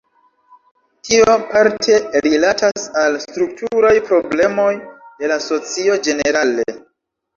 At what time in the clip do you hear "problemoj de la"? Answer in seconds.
4.11-5.39